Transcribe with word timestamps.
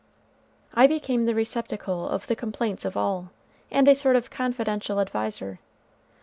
I 0.73 0.87
became 0.87 1.25
the 1.25 1.35
receptacle 1.35 2.09
of 2.09 2.25
the 2.25 2.35
complaints 2.35 2.85
of 2.85 2.97
all, 2.97 3.29
and 3.69 3.87
a 3.87 3.93
sort 3.93 4.15
of 4.15 4.31
confidential 4.31 4.99
adviser. 4.99 5.59